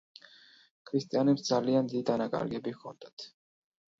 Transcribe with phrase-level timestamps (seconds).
[0.91, 3.29] ქრისტიანებს ძალიან დიდი დანაკარგები ჰქონდათ.